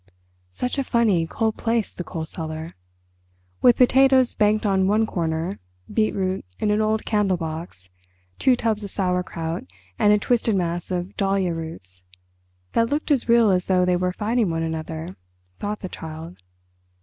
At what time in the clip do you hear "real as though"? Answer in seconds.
13.29-13.85